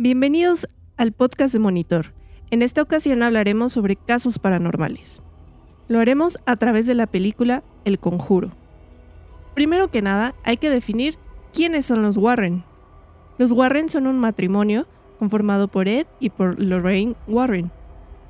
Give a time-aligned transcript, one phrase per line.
[0.00, 2.14] Bienvenidos al podcast de Monitor.
[2.52, 5.20] En esta ocasión hablaremos sobre casos paranormales.
[5.88, 8.50] Lo haremos a través de la película El Conjuro.
[9.56, 11.18] Primero que nada, hay que definir
[11.52, 12.62] quiénes son los Warren.
[13.38, 14.86] Los Warren son un matrimonio
[15.18, 17.72] conformado por Ed y por Lorraine Warren.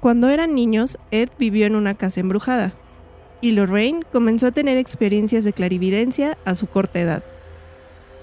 [0.01, 2.73] Cuando eran niños, Ed vivió en una casa embrujada,
[3.43, 7.23] y Lorraine comenzó a tener experiencias de clarividencia a su corta edad.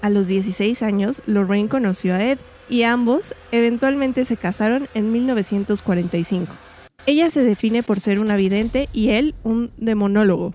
[0.02, 6.52] A los 16 años, Lorraine conoció a Ed y ambos eventualmente se casaron en 1945.
[7.06, 10.54] Ella se define por ser una vidente y él un demonólogo.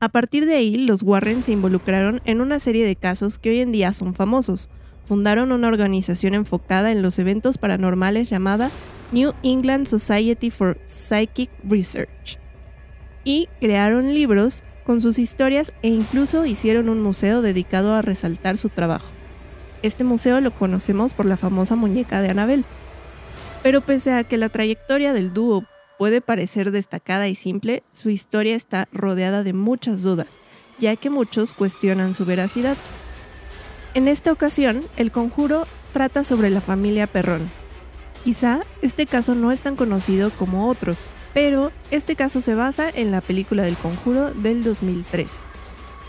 [0.00, 3.60] A partir de ahí, los Warren se involucraron en una serie de casos que hoy
[3.60, 4.70] en día son famosos.
[5.06, 8.70] Fundaron una organización enfocada en los eventos paranormales llamada
[9.10, 12.38] New England Society for Psychic Research
[13.24, 18.70] y crearon libros con sus historias e incluso hicieron un museo dedicado a resaltar su
[18.70, 19.06] trabajo.
[19.82, 22.64] Este museo lo conocemos por la famosa muñeca de Annabelle.
[23.62, 25.64] Pero pese a que la trayectoria del dúo
[25.98, 30.38] puede parecer destacada y simple, su historia está rodeada de muchas dudas,
[30.78, 32.78] ya que muchos cuestionan su veracidad.
[33.92, 37.50] En esta ocasión, el conjuro trata sobre la familia Perrón.
[38.24, 40.96] Quizá este caso no es tan conocido como otro,
[41.40, 45.38] pero este caso se basa en la película del conjuro del 2013.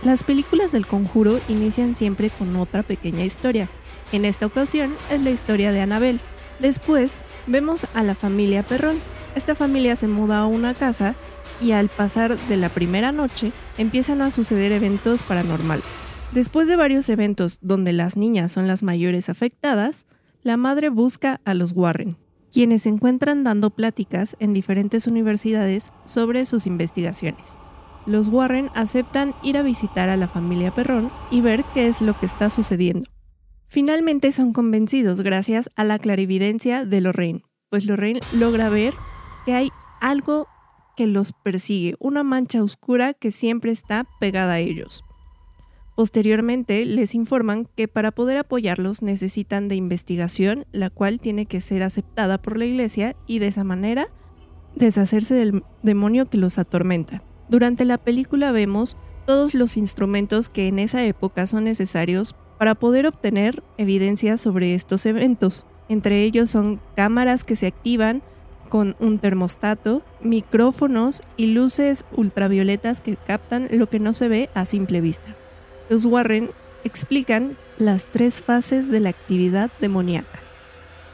[0.02, 3.70] Las películas del conjuro inician siempre con otra pequeña historia.
[4.12, 6.20] En esta ocasión es la historia de Anabel.
[6.58, 8.98] Después vemos a la familia Perrón.
[9.36, 11.14] Esta familia se muda a una casa
[11.62, 15.86] y al pasar de la primera noche empiezan a suceder eventos paranormales.
[16.32, 20.08] Después de varios eventos donde las niñas son las mayores afectadas,
[20.42, 22.18] la madre busca a los Warren,
[22.52, 27.58] quienes se encuentran dando pláticas en diferentes universidades sobre sus investigaciones
[28.10, 32.20] los Warren aceptan ir a visitar a la familia Perrón y ver qué es lo
[32.20, 33.10] que está sucediendo.
[33.68, 38.96] Finalmente son convencidos gracias a la clarividencia de Lorraine, pues Lorraine logra ver
[39.46, 39.70] que hay
[40.02, 40.48] algo
[40.98, 45.04] que los persigue, una mancha oscura que siempre está pegada a ellos.
[46.00, 51.84] Posteriormente les informan que para poder apoyarlos necesitan de investigación, la cual tiene que ser
[51.84, 54.08] aceptada por la iglesia y de esa manera
[54.76, 57.22] deshacerse del demonio que los atormenta.
[57.50, 58.96] Durante la película vemos
[59.28, 65.06] todos los instrumentos que en esa época son necesarios para poder obtener evidencia sobre estos
[65.06, 65.66] eventos.
[65.90, 68.24] Entre ellos son cámaras que se activan
[68.70, 74.64] con un termostato, micrófonos y luces ultravioletas que captan lo que no se ve a
[74.64, 75.36] simple vista.
[75.90, 76.52] Los Warren
[76.84, 80.40] explican las tres fases de la actividad demoníaca.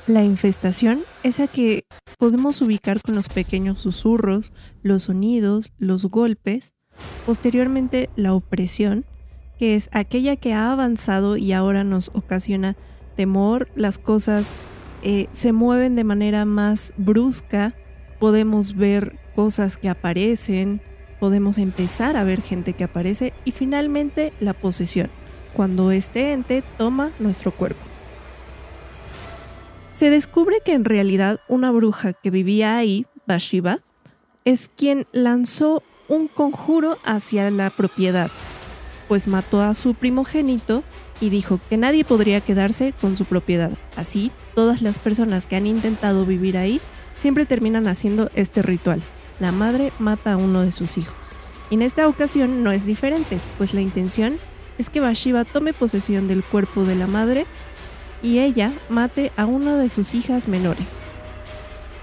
[0.05, 1.85] La infestación es a que
[2.19, 4.51] podemos ubicar con los pequeños susurros,
[4.83, 6.73] los sonidos, los golpes.
[7.25, 9.05] Posteriormente, la opresión,
[9.57, 12.75] que es aquella que ha avanzado y ahora nos ocasiona
[13.15, 14.49] temor, las cosas
[15.03, 17.73] eh, se mueven de manera más brusca,
[18.19, 20.81] podemos ver cosas que aparecen,
[21.25, 25.09] podemos empezar a ver gente que aparece y finalmente la posesión,
[25.55, 27.81] cuando este ente toma nuestro cuerpo.
[29.91, 33.79] Se descubre que en realidad una bruja que vivía ahí, Bashiba,
[34.43, 38.29] es quien lanzó un conjuro hacia la propiedad,
[39.07, 40.83] pues mató a su primogénito
[41.19, 43.71] y dijo que nadie podría quedarse con su propiedad.
[43.95, 46.79] Así, todas las personas que han intentado vivir ahí
[47.17, 49.03] siempre terminan haciendo este ritual.
[49.39, 51.15] La madre mata a uno de sus hijos.
[51.71, 54.37] en esta ocasión no es diferente, pues la intención
[54.77, 57.45] es que Bashiba tome posesión del cuerpo de la madre
[58.21, 60.87] y ella mate a una de sus hijas menores.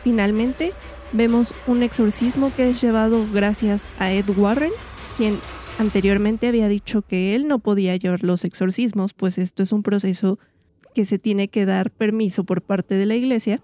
[0.04, 0.72] Finalmente,
[1.12, 4.72] vemos un exorcismo que es llevado gracias a Ed Warren,
[5.16, 5.38] quien
[5.78, 10.38] anteriormente había dicho que él no podía llevar los exorcismos, pues esto es un proceso
[10.94, 13.62] que se tiene que dar permiso por parte de la iglesia,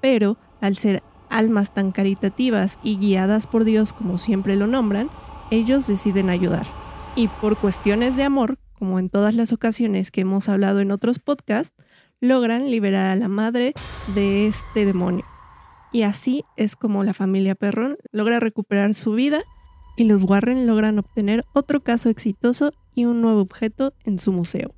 [0.00, 1.02] pero al ser
[1.34, 5.10] almas tan caritativas y guiadas por Dios como siempre lo nombran,
[5.50, 6.66] ellos deciden ayudar.
[7.16, 11.18] Y por cuestiones de amor, como en todas las ocasiones que hemos hablado en otros
[11.18, 11.74] podcasts,
[12.20, 13.74] logran liberar a la madre
[14.14, 15.24] de este demonio.
[15.92, 19.42] Y así es como la familia Perrón logra recuperar su vida
[19.96, 24.74] y los Warren logran obtener otro caso exitoso y un nuevo objeto en su museo.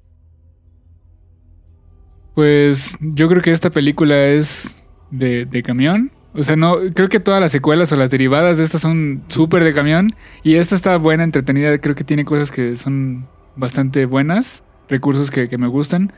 [2.34, 6.12] Pues yo creo que esta película es de, de camión.
[6.36, 9.64] O sea, no, creo que todas las secuelas o las derivadas de estas son súper
[9.64, 10.14] de camión.
[10.42, 11.76] Y esta está buena, entretenida.
[11.78, 16.12] Creo que tiene cosas que son bastante buenas, recursos que, que me gustan.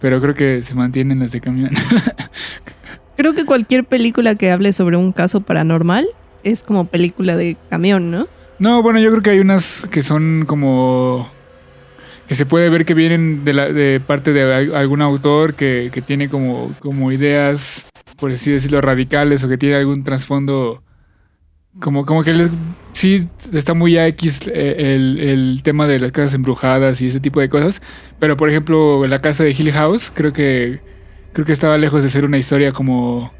[0.00, 1.70] Pero creo que se mantienen las de camión.
[3.16, 6.06] creo que cualquier película que hable sobre un caso paranormal
[6.44, 8.28] es como película de camión, ¿no?
[8.58, 11.28] No, bueno, yo creo que hay unas que son como
[12.26, 15.90] que se puede ver que vienen de, la, de parte de al- algún autor que,
[15.92, 17.86] que tiene como, como ideas,
[18.18, 20.82] por así decirlo, radicales o que tiene algún trasfondo
[21.80, 22.50] como, como que les,
[22.92, 27.20] sí está muy a X eh, el, el tema de las casas embrujadas y ese
[27.20, 27.80] tipo de cosas.
[28.18, 30.80] Pero por ejemplo, la casa de Hill House, creo que
[31.32, 33.32] creo que estaba lejos de ser una historia como,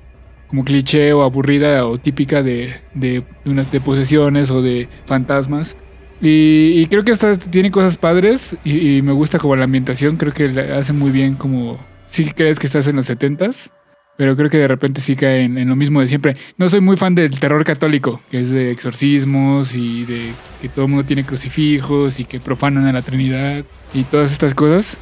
[0.47, 5.75] como cliché o aburrida o típica de, de, de posesiones o de fantasmas.
[6.21, 10.17] Y, y creo que esta tiene cosas padres y, y me gusta como la ambientación.
[10.17, 11.79] Creo que la hace muy bien como...
[12.09, 13.71] Sí crees que estás en los 70s,
[14.19, 16.37] pero creo que de repente sí cae en, en lo mismo de siempre.
[16.59, 20.85] No soy muy fan del terror católico, que es de exorcismos y de que todo
[20.87, 24.99] el mundo tiene crucifijos y que profanan a la Trinidad y todas estas cosas.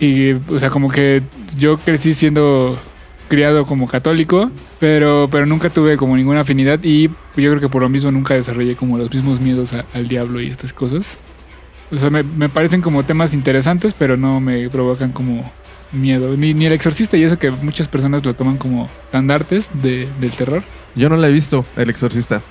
[0.00, 1.22] Y, o sea, como que
[1.58, 2.78] yo crecí siendo
[3.28, 7.14] criado como católico, pero, pero nunca tuve como ninguna afinidad y yo
[7.50, 10.46] creo que por lo mismo nunca desarrollé como los mismos miedos a- al diablo y
[10.46, 11.18] estas cosas.
[11.90, 15.50] O sea, me, me parecen como temas interesantes, pero no me provocan como
[15.92, 16.36] miedo.
[16.36, 20.62] Ni, el exorcista y eso que muchas personas lo toman como estandartes de, del terror.
[20.94, 22.42] Yo no la he visto, El Exorcista.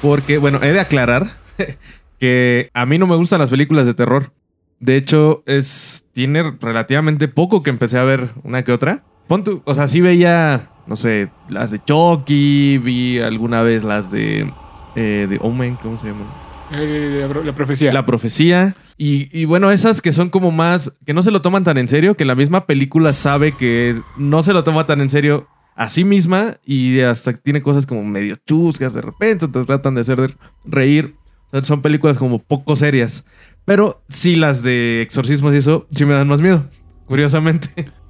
[0.00, 1.32] Porque, bueno, he de aclarar
[2.18, 4.32] que a mí no me gustan las películas de terror.
[4.80, 9.04] De hecho, es tiene relativamente poco que empecé a ver una que otra.
[9.28, 14.10] Pon tú- o sea, sí veía, no sé, las de Chucky, vi alguna vez las
[14.10, 14.52] de,
[14.96, 16.26] eh, de Omen, ¿cómo se llaman?
[16.72, 17.92] La, la profecía.
[17.92, 18.74] La profecía.
[18.96, 21.88] Y, y bueno, esas que son como más, que no se lo toman tan en
[21.88, 25.88] serio, que la misma película sabe que no se lo toma tan en serio a
[25.88, 30.20] sí misma y hasta tiene cosas como medio chuscas de repente, te tratan de hacer
[30.20, 30.34] de-
[30.64, 31.14] reír.
[31.62, 33.24] Son películas como poco serias.
[33.64, 36.64] Pero sí las de exorcismos y eso sí me dan más miedo,
[37.06, 37.68] curiosamente.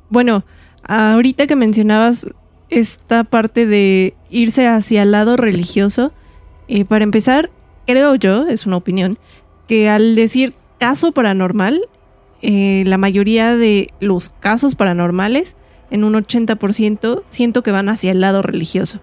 [0.08, 0.44] Bueno,
[0.84, 2.26] ahorita que mencionabas
[2.70, 6.12] esta parte de irse hacia el lado religioso,
[6.68, 7.50] eh, para empezar,
[7.86, 9.18] creo yo, es una opinión,
[9.68, 11.82] que al decir caso paranormal,
[12.42, 15.54] eh, la mayoría de los casos paranormales,
[15.90, 19.00] en un 80%, siento que van hacia el lado religioso.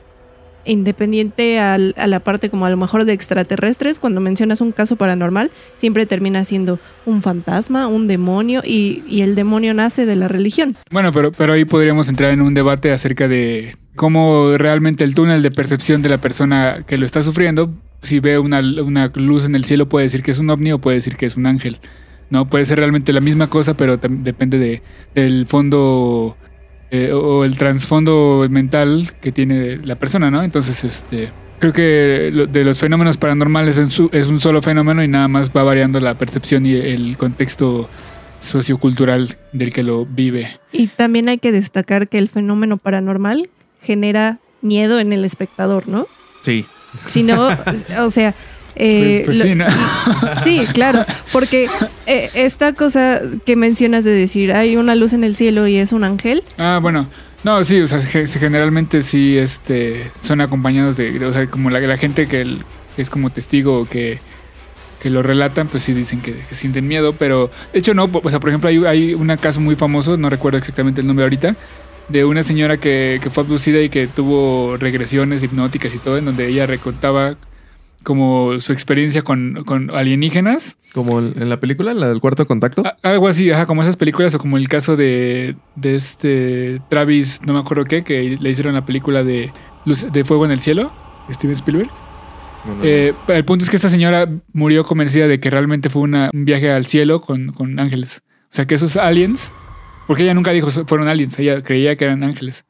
[0.65, 4.97] Independiente al- a la parte como a lo mejor de extraterrestres, cuando mencionas un caso
[4.97, 10.27] paranormal, siempre termina siendo un fantasma, un demonio, y, y el demonio nace de la
[10.27, 10.75] religión.
[10.91, 15.41] Bueno, pero, pero ahí podríamos entrar en un debate acerca de cómo realmente el túnel
[15.41, 19.55] de percepción de la persona que lo está sufriendo, si ve una, una luz en
[19.55, 21.77] el cielo, puede decir que es un ovni o puede decir que es un ángel.
[22.29, 24.81] No, puede ser realmente la misma cosa, pero depende de,
[25.15, 26.37] del fondo
[26.91, 30.43] eh, o el trasfondo mental que tiene la persona, ¿no?
[30.43, 35.03] Entonces, este, creo que lo- de los fenómenos paranormales es, su- es un solo fenómeno
[35.03, 37.89] y nada más va variando la percepción y el contexto
[38.39, 40.59] sociocultural del que lo vive.
[40.71, 43.49] Y también hay que destacar que el fenómeno paranormal
[43.81, 46.07] genera miedo en el espectador, ¿no?
[46.41, 46.65] Sí.
[47.07, 47.49] Si no,
[47.99, 48.33] o sea...
[48.75, 49.65] eh, Pues- pues lo- sí, ¿no?
[50.43, 51.67] sí, claro, porque
[52.07, 55.91] eh, esta cosa que mencionas de decir hay una luz en el cielo y es
[55.91, 57.09] un ángel, Ah, bueno.
[57.43, 61.69] No, sí, o sea, ge- generalmente sí este, son acompañados de, de- o sea, como
[61.69, 62.65] la, la gente que el-
[62.97, 64.19] es como testigo o que,
[65.01, 68.29] que lo relatan, pues sí dicen que, que sienten miedo, pero de hecho no, o
[68.29, 71.55] sea, por ejemplo, hay, hay un caso muy famoso, no recuerdo exactamente el nombre ahorita,
[72.09, 76.25] de una señora que, que fue abducida y que tuvo regresiones hipnóticas y todo, en
[76.25, 77.35] donde ella recontaba
[78.03, 82.81] como su experiencia con, con alienígenas Como en la película, la del cuarto contacto.
[82.85, 87.41] a- Algo así, ajá, como esas películas o como el caso de, de este Travis,
[87.45, 89.51] no me acuerdo qué, que le hicieron la película de,
[89.85, 90.91] Luz- de Fuego en el Cielo,
[91.29, 91.89] Steven Spielberg.
[92.65, 96.01] No, no, Eh, el punto es que esta señora murió convencida de que realmente fue
[96.01, 98.21] una- un viaje al cielo con, con ángeles.
[98.51, 99.51] O sea, que esos aliens,
[100.09, 102.65] porque ella nunca dijo fueron aliens, ella creía que eran ángeles.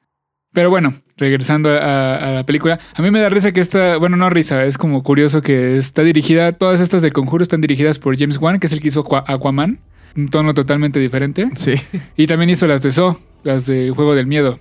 [0.52, 4.18] Pero bueno, regresando a, a la película, a mí me da risa que esta, bueno,
[4.18, 8.18] no risa, es como curioso que está dirigida, todas estas de Conjuro están dirigidas por
[8.20, 9.80] James Wan, que es el que hizo Aqua- Aquaman,
[10.18, 11.48] un tono totalmente diferente.
[11.56, 11.76] Sí.
[12.18, 14.60] Y también hizo las de So, las del Juego del Miedo,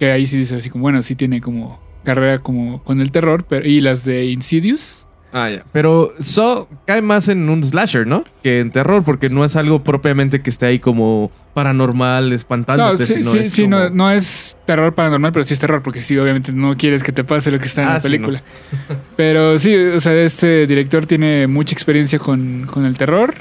[0.00, 3.44] que ahí sí dice así como, bueno, sí tiene como carrera como con el terror,
[3.48, 5.06] pero, y las de Insidious.
[5.32, 5.62] Ah, ya.
[5.72, 8.24] Pero eso cae más en un slasher, ¿no?
[8.42, 13.04] Que en terror, porque no es algo propiamente que esté ahí como paranormal, No, espantándote.
[13.04, 15.82] sí, sino sí, es sí, como- no, no es terror paranormal, pero sí es terror,
[15.82, 18.06] porque sí, obviamente no quieres que te pase lo que está en Ah, la sí,
[18.08, 18.42] película.
[19.16, 23.34] Pero sí, o sea, este director tiene mucha experiencia con, con el terror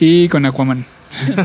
[0.00, 0.84] y con Aquaman.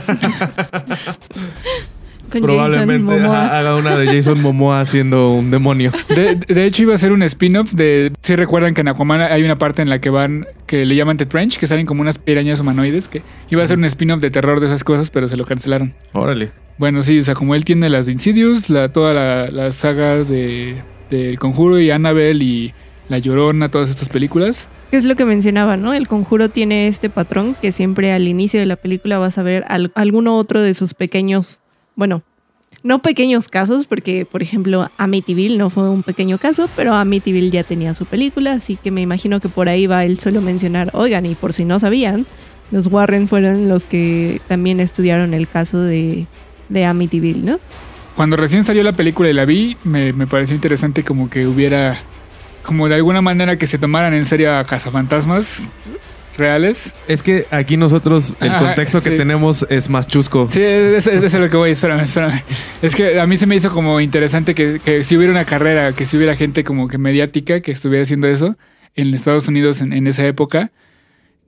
[2.32, 5.92] con Probablemente haga una de Jason Momoa siendo un demonio.
[6.10, 8.12] De, de hecho, iba a ser un spin-off de.
[8.22, 10.46] Si recuerdan que en Aquaman hay una parte en la que van.
[10.66, 13.08] que le llaman The Trench, que salen como unas pirañas humanoides.
[13.08, 15.94] Que iba a ser un spin-off de terror de esas cosas, pero se lo cancelaron.
[16.13, 16.51] Órale.
[16.78, 20.24] Bueno, sí, o sea, como él tiene las de Insidious, la, toda la, la saga
[20.24, 22.74] de del Conjuro y Annabelle y
[23.10, 24.68] La Llorona, todas estas películas.
[24.94, 25.94] Es lo que mencionaba, ¿no?
[25.94, 29.63] El conjuro tiene este patrón que siempre al inicio de la película vas a ver
[29.70, 31.60] al- alguno otro de sus pequeños,
[31.96, 32.24] bueno,
[32.84, 37.64] no pequeños casos, porque por ejemplo Amityville no fue un pequeño caso, pero Amityville ya
[37.64, 41.26] tenía su película, así que me imagino que por ahí va él solo mencionar, oigan,
[41.26, 42.26] y por si no sabían,
[42.72, 46.26] los Warren fueron los que también estudiaron el caso de,
[46.70, 47.60] de Amityville, ¿no?
[48.16, 52.00] Cuando recién salió la película y la vi, me, me pareció interesante como que hubiera,
[52.64, 55.64] como de alguna manera que se tomaran en serio a cazafantasmas
[56.42, 56.94] reales.
[57.08, 60.48] Es que aquí nosotros el Ajá, contexto que tenemos es más chusco.
[60.50, 62.44] Sí, es, es, lo que voy, espérame, espérame.
[62.82, 65.94] Es que a mí se me hizo como interesante que, que si hubiera una carrera,
[65.94, 68.58] que si hubiera gente como que mediática que estuviera haciendo eso
[68.96, 70.72] en Estados Unidos en, en esa época.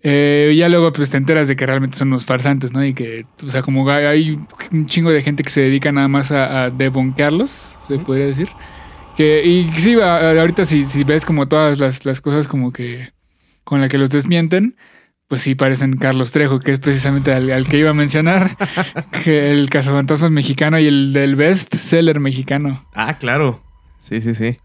[0.06, 2.84] Eh, ya luego pues te enteras de que realmente son unos farsantes, ¿no?
[2.86, 4.38] Y que, o sea, como hay-
[4.72, 8.50] un chingo de gente que se dedica nada más a, a debonquearlos, se podría decir.
[9.16, 13.13] Que, y sí, ahorita si, si ves como todas las, las cosas como que
[13.64, 14.76] con la que los desmienten,
[15.28, 18.56] pues sí parecen Carlos Trejo, que es precisamente al, al que iba a mencionar,
[19.24, 22.86] que el cazafantasmas mexicano y el del best seller mexicano.
[22.94, 23.64] Ah, claro.
[24.00, 24.58] Sí, sí, sí.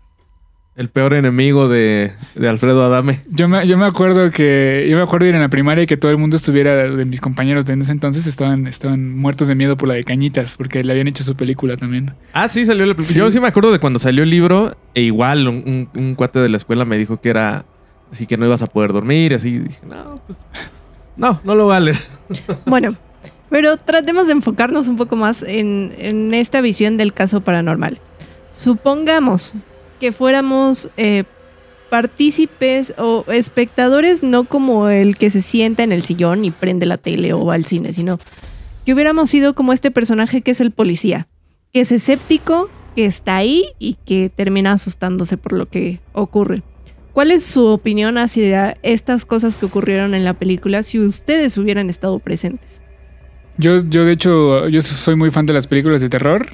[0.77, 3.21] El peor enemigo de, de Alfredo Adame.
[3.31, 5.97] Yo me, yo me acuerdo que yo me acuerdo ir en la primaria y que
[5.97, 9.57] todo el mundo estuviera de mis compañeros de en ese entonces estaban, estaban muertos de
[9.57, 12.15] miedo por la de Cañitas, porque le habían hecho su película también.
[12.33, 13.15] Ah, sí, salió el Sí.
[13.15, 16.39] Yo sí me acuerdo de cuando salió el libro, e igual un, un- un cuate
[16.39, 17.65] de la escuela me dijo que era
[18.13, 19.59] así que no ibas a poder dormir, así.
[19.59, 20.39] Dije, no, pues.
[21.17, 21.95] No, no lo vale.
[22.67, 22.95] Bueno,
[23.49, 28.01] pero tratemos de enfocarnos un poco más en, en esta visión del caso paranormal.
[28.53, 29.55] Supongamos
[29.99, 31.25] que fuéramos eh,
[31.89, 36.99] partícipes o espectadores, no como el que se sienta en el sillón y prende la
[36.99, 38.19] tele o va al cine, sino
[38.85, 41.29] que hubiéramos sido como este personaje que es el policía,
[41.73, 46.63] que es escéptico, que está ahí y que termina asustándose por lo que ocurre.
[47.19, 51.91] ¿Cuál es su opinión hacia estas cosas que ocurrieron en la película si ustedes hubieran
[51.91, 52.81] estado presentes?
[53.57, 56.47] Yo, yo de hecho, yo soy muy fan de las películas de terror,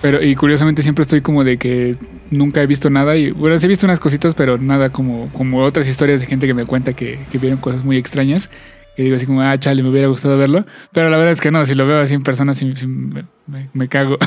[0.00, 1.96] pero y curiosamente siempre estoy como de que
[2.30, 5.64] nunca he visto nada y bueno, sí he visto unas cositas, pero nada como, como
[5.64, 8.48] otras historias de gente que me cuenta que, que vieron cosas muy extrañas.
[8.94, 10.66] Que digo así como, ah, chale, me hubiera gustado verlo.
[10.92, 13.24] Pero la verdad es que no, si lo veo así en persona, sí, sí me,
[13.48, 14.18] me- me cago.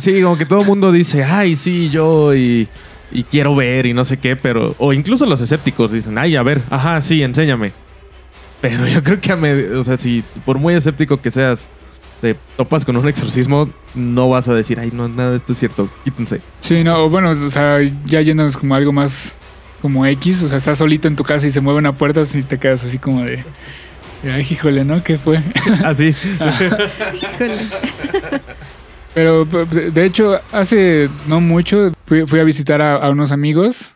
[0.00, 2.66] Sí, como que todo el mundo dice, ay, sí, yo y,
[3.14, 4.74] y quiero ver y no sé qué, pero.
[4.78, 7.72] O incluso los escépticos dicen, ay, a ver, ajá, sí, enséñame.
[8.60, 11.68] Pero yo creo que a me- o sea, si por muy escéptico que seas,
[12.20, 15.58] te topas con un exorcismo, no vas a decir, ay, no, nada de esto es
[15.58, 16.40] cierto, quítense.
[16.60, 19.34] Sí, no, bueno, o sea, ya yéndonos como algo más
[19.82, 22.30] como X, o sea, estás solito en tu casa y se mueve una puerta, pues
[22.30, 23.44] sí te quedas así como de,
[24.22, 25.02] de, ay, híjole, ¿no?
[25.04, 25.42] ¿Qué fue?
[25.84, 26.06] Así.
[27.14, 27.58] Híjole.
[29.14, 33.92] Pero de hecho, hace no mucho fui, a visitar a, unos amigos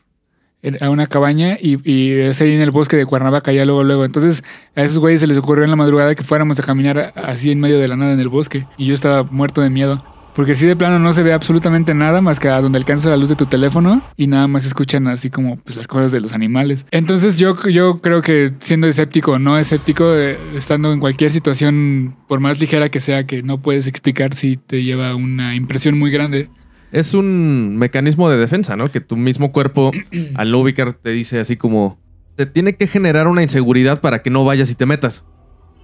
[0.80, 4.04] a una cabaña y, y es ahí en el bosque de Cuernavaca, ya luego, luego.
[4.04, 4.44] Entonces
[4.74, 7.60] a esos güeyes se les ocurrió en la madrugada que fuéramos a caminar así en
[7.60, 10.04] medio de la nada en el bosque y yo estaba muerto de miedo.
[10.38, 13.16] Porque si de plano no se ve absolutamente nada más que a donde alcanza la
[13.16, 16.32] luz de tu teléfono y nada más escuchan así como pues, las cosas de los
[16.32, 16.86] animales.
[16.92, 22.14] Entonces yo, yo creo que siendo escéptico o no escéptico, eh, estando en cualquier situación,
[22.28, 26.12] por más ligera que sea, que no puedes explicar si te lleva una impresión muy
[26.12, 26.48] grande.
[26.92, 28.92] Es un mecanismo de defensa, ¿no?
[28.92, 29.90] Que tu mismo cuerpo,
[30.36, 31.98] al no ubicar, te dice así como,
[32.36, 35.24] te tiene que generar una inseguridad para que no vayas y te metas.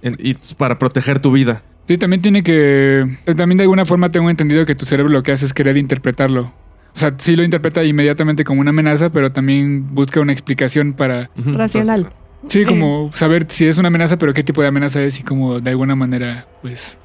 [0.01, 1.61] En- y para proteger tu vida.
[1.87, 3.05] Sí, también tiene que...
[3.37, 6.53] También de alguna forma tengo entendido que tu cerebro lo que hace es querer interpretarlo.
[6.95, 11.29] O sea, sí lo interpreta inmediatamente como una amenaza, pero también busca una explicación para...
[11.35, 12.09] Racional.
[12.47, 15.59] Sí, como saber si es una amenaza, pero qué tipo de amenaza es y como
[15.59, 16.97] de alguna manera, pues,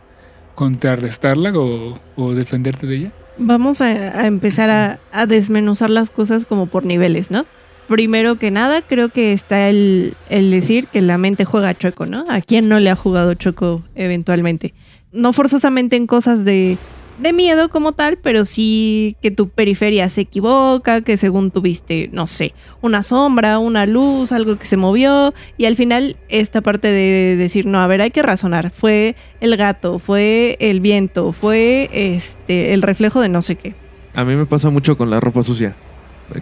[0.55, 3.13] contrarrestarla o, o defenderte de ella.
[3.39, 7.47] Vamos a, a empezar a, a desmenuzar las cosas como por niveles, ¿no?
[7.91, 12.25] Primero que nada, creo que está el, decir que la mente juega choco, ¿no?
[12.29, 14.75] ¿A quién no le ha jugado choco eventualmente?
[15.11, 16.79] No forzosamente en cosas de,
[17.19, 22.29] de miedo como tal, pero sí que tu periferia se equivoca, que según tuviste, no
[22.29, 27.35] sé, una sombra, una luz, algo que se movió, y al final esta parte de
[27.35, 32.73] decir, no, a ver, hay que razonar, fue el gato, fue el viento, fue este
[32.73, 33.75] el reflejo de no sé qué.
[34.15, 35.75] A mí me pasa mucho con la ropa sucia.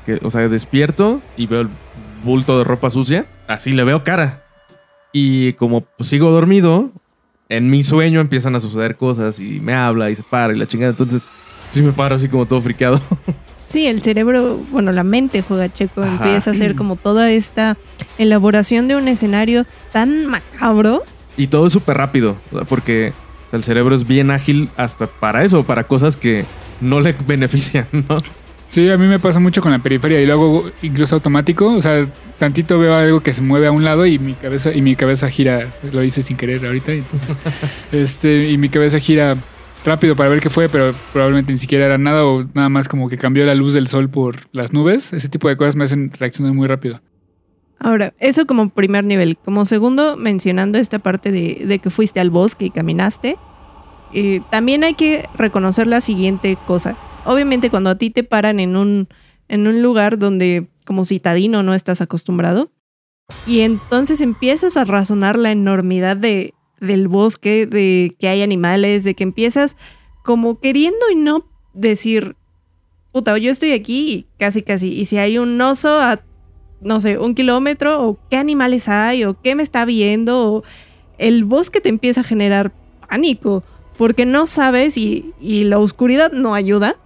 [0.04, 1.68] Que, o sea, despierto y veo el
[2.24, 3.26] bulto de ropa sucia.
[3.46, 4.44] Así le veo cara.
[5.12, 6.92] Y como pues, sigo dormido,
[7.48, 10.66] en mi sueño empiezan a suceder cosas y me habla y se para y la
[10.66, 10.90] chingada.
[10.90, 11.28] Entonces,
[11.72, 13.00] sí me paro así como todo friqueado.
[13.68, 16.12] Sí, el cerebro, bueno, la mente juega checo, Ajá.
[16.14, 17.76] empieza a hacer como toda esta
[18.16, 21.02] elaboración de un escenario tan macabro.
[21.36, 22.38] Y todo es súper rápido.
[22.70, 23.12] Porque
[23.46, 26.46] o sea, el cerebro es bien ágil hasta para eso, para cosas que
[26.80, 28.18] no le benefician, ¿no?
[28.68, 31.66] Sí, a mí me pasa mucho con la periferia y lo hago incluso automático.
[31.74, 32.06] O sea,
[32.38, 35.30] tantito veo algo que se mueve a un lado y mi cabeza, y mi cabeza
[35.30, 35.72] gira.
[35.92, 36.92] Lo hice sin querer ahorita.
[36.92, 37.36] Entonces,
[37.92, 39.36] este, y mi cabeza gira
[39.84, 43.08] rápido para ver qué fue, pero probablemente ni siquiera era nada o nada más como
[43.08, 45.12] que cambió la luz del sol por las nubes.
[45.12, 47.00] Ese tipo de cosas me hacen reaccionar muy rápido.
[47.80, 49.38] Ahora, eso como primer nivel.
[49.44, 53.36] Como segundo, mencionando esta parte de, de que fuiste al bosque y caminaste,
[54.12, 56.96] eh, también hay que reconocer la siguiente cosa.
[57.28, 59.06] Obviamente cuando a ti te paran en un,
[59.48, 62.70] en un lugar donde como citadino no estás acostumbrado,
[63.46, 69.12] y entonces empiezas a razonar la enormidad de, del bosque, de que hay animales, de
[69.12, 69.76] que empiezas
[70.24, 71.44] como queriendo y no
[71.74, 72.34] decir,
[73.12, 76.22] puta, yo estoy aquí casi casi, y si hay un oso a,
[76.80, 80.64] no sé, un kilómetro, o qué animales hay, o qué me está viendo,
[81.18, 82.72] el bosque te empieza a generar
[83.06, 83.64] pánico,
[83.98, 86.96] porque no sabes y la oscuridad no ayuda,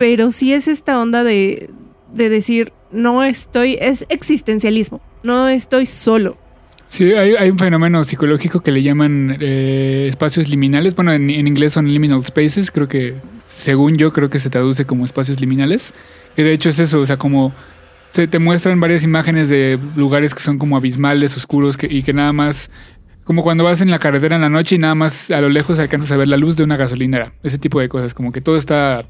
[0.00, 1.68] pero sí es esta onda de,
[2.14, 6.38] de decir, no estoy, es existencialismo, no estoy solo.
[6.88, 10.96] Sí, hay, hay un fenómeno psicológico que le llaman eh, espacios liminales.
[10.96, 12.70] Bueno, en, en inglés son liminal spaces.
[12.70, 15.92] Creo que, según yo, creo que se traduce como espacios liminales.
[16.34, 17.52] Que de hecho es eso, o sea, como
[18.12, 22.14] se te muestran varias imágenes de lugares que son como abismales, oscuros, que, y que
[22.14, 22.70] nada más,
[23.24, 25.78] como cuando vas en la carretera en la noche y nada más a lo lejos
[25.78, 27.34] alcanzas a ver la luz de una gasolinera.
[27.42, 29.04] Ese tipo de cosas, como que todo está,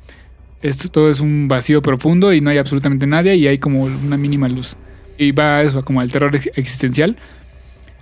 [0.63, 4.17] esto, todo es un vacío profundo y no hay absolutamente nadie y hay como una
[4.17, 4.77] mínima luz.
[5.19, 7.17] Y va a eso, como al terror ex- existencial.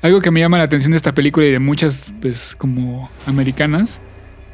[0.02, 4.00] Algo que me llama la atención de esta película y de muchas, pues, como americanas,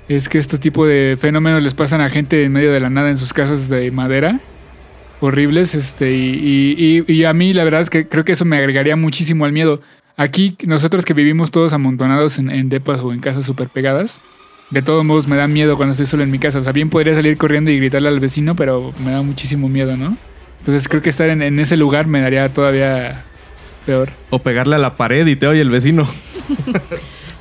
[0.08, 3.10] es que este tipo de fenómenos les pasan a gente en medio de la nada
[3.10, 4.40] en sus casas de madera,
[5.20, 6.74] horribles, este, y,
[7.06, 9.52] y- y- a mí la verdad es que creo que eso me agregaría muchísimo al
[9.52, 9.80] miedo.
[10.16, 14.18] Aquí, nosotros que vivimos todos amontonados en, en depas o en casas súper pegadas,
[14.70, 16.58] de todos modos me da miedo cuando estoy solo en mi casa.
[16.58, 19.96] O sea, bien podría salir corriendo y gritarle al vecino, pero me da muchísimo miedo,
[19.96, 20.16] ¿no?
[20.60, 23.24] Entonces creo que estar en, en ese lugar me daría todavía
[23.84, 24.10] peor.
[24.30, 26.08] O pegarle a la pared y te oye el vecino.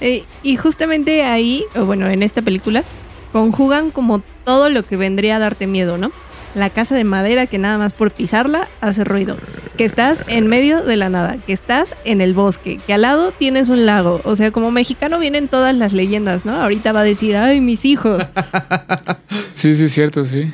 [0.02, 2.84] Eh, y justamente ahí, o bueno, en esta película,
[3.32, 6.12] conjugan como todo lo que vendría a darte miedo, ¿no?
[6.56, 9.38] La casa de madera que nada más por pisarla hace ruido.
[9.78, 13.32] Que estás en medio de la nada, que estás en el bosque, que al lado
[13.32, 14.22] tienes un lago.
[14.24, 16.62] O sea, como mexicano vienen todas las leyendas, ¿no?
[16.62, 18.22] Ahorita va a decir, ay, mis hijos.
[19.52, 20.54] Sí, sí, cierto, sí.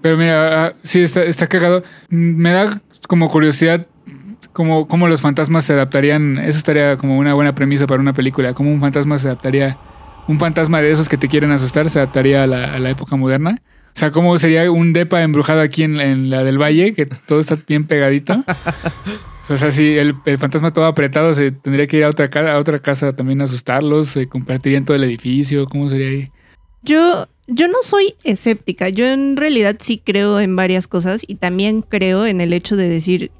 [0.00, 1.82] Pero mira, ah, sí, está, está cagado.
[2.10, 3.86] Mm, Me da como curiosidad
[4.52, 6.38] cómo, cómo los fantasmas se adaptarían.
[6.38, 8.54] Eso estaría como una buena premisa para una película.
[8.54, 9.78] Cómo un fantasma se adaptaría.
[10.28, 13.16] Un fantasma de esos que te quieren asustar se adaptaría a la, a la época
[13.16, 13.58] moderna.
[13.96, 17.56] O sea, cómo sería un depa embrujado aquí en, la del valle, que todo está
[17.66, 18.44] bien pegadito.
[19.48, 22.58] O sea, si el, fantasma todo apretado, se tendría que ir a otra, ca- a
[22.58, 26.30] otra casa también a asustarlos, se compartirían todo el edificio, ¿cómo sería ahí?
[26.82, 31.80] Yo, yo no soy escéptica, yo en realidad sí creo en varias cosas y también
[31.80, 33.30] creo en el hecho de decir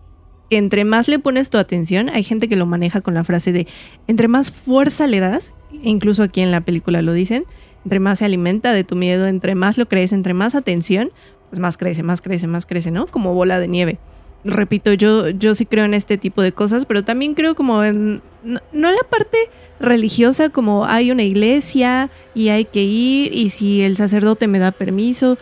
[0.48, 3.52] que entre más le pones tu atención, hay gente que lo maneja con la frase
[3.52, 3.66] de
[4.06, 7.44] entre más fuerza le das, incluso aquí en la película lo dicen,
[7.87, 11.11] entre más se alimenta de tu miedo, entre más lo crees, entre más atención,
[11.51, 13.07] pues más crece, más crece, más crece, ¿no?
[13.07, 14.01] Como bola de nieve.
[14.42, 18.22] Repito, yo, yo sí creo en este tipo de cosas, pero también creo como en,
[18.42, 19.38] no, no la parte
[19.79, 24.72] religiosa como hay una iglesia y hay que ir y si el sacerdote me da
[24.72, 25.38] permiso.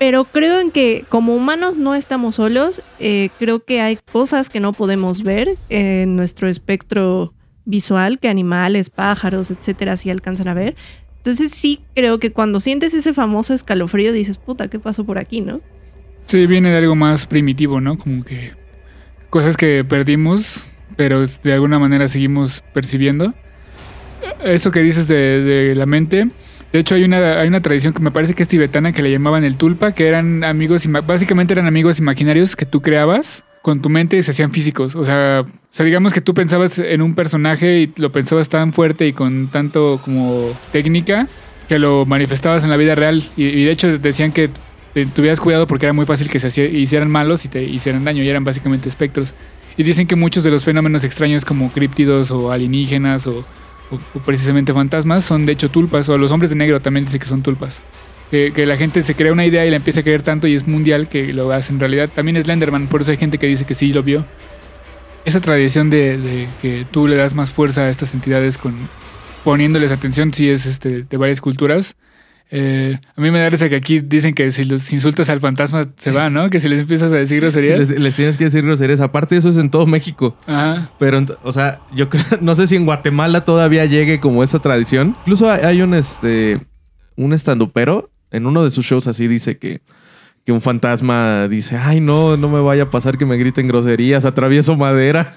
[0.00, 2.82] Pero creo en que como humanos no estamos solos.
[2.98, 7.32] eh, creo que hay cosas que no podemos ver en nuestro espectro
[7.64, 10.74] visual, que animales, pájaros, etcétera, sí alcanzan a ver.
[11.26, 15.40] Entonces sí creo que cuando sientes ese famoso escalofrío dices, puta, ¿qué pasó por aquí,
[15.40, 15.60] no?
[16.26, 17.98] Sí, viene de algo más primitivo, ¿no?
[17.98, 18.52] Como que
[19.28, 23.34] cosas que perdimos, pero de alguna manera seguimos percibiendo.
[24.44, 26.30] Eso que dices de, la mente.
[26.72, 29.10] De hecho, hay una, hay una tradición que me parece que es tibetana que le
[29.10, 33.88] llamaban el tulpa, que eran amigos, básicamente eran amigos imaginarios que tú creabas con tu
[33.88, 34.94] mente y se hacían físicos.
[34.94, 35.44] O sea,
[35.76, 39.12] o sea, digamos que tú pensabas en un personaje y lo pensabas tan fuerte y
[39.12, 41.28] con tanto como técnica
[41.68, 43.22] que lo manifestabas en la vida real.
[43.36, 44.48] Y, de hecho decían que
[44.94, 48.22] te tuvieras cuidado porque era muy fácil que se hicieran malos y te hicieran daño
[48.22, 49.34] y eran básicamente espectros.
[49.76, 53.44] Y dicen que muchos de los fenómenos extraños como críptidos o alienígenas o
[54.24, 57.42] precisamente fantasmas son de hecho tulpas o los hombres de negro también dicen que son
[57.42, 57.82] tulpas.
[58.30, 60.54] Que, que la gente se crea una idea y la empieza a creer tanto y
[60.54, 62.08] es mundial que lo hace en realidad.
[62.14, 64.24] También es Lenderman, por eso hay gente que dice que sí lo vio.
[65.26, 68.74] Esa tradición de, de que tú le das más fuerza a estas entidades con
[69.44, 71.94] poniéndoles atención, sí es este, de varias culturas.
[72.50, 75.88] Eh, a mí me da risa que aquí dicen que si los insultas al fantasma
[75.96, 76.48] se va, ¿no?
[76.48, 77.88] Que si les empiezas a decir groserías.
[77.88, 79.00] les, les tienes que decir groserías.
[79.00, 80.36] Aparte, eso es en todo México.
[80.46, 80.90] Ajá.
[80.98, 85.16] Pero, o sea, yo creo, no sé si en Guatemala todavía llegue como esa tradición.
[85.20, 86.58] Incluso hay, hay un este
[87.16, 89.80] un estandupero en uno de sus shows así dice que
[90.46, 94.24] que un fantasma dice, ay no, no me vaya a pasar que me griten groserías,
[94.24, 95.36] atravieso madera.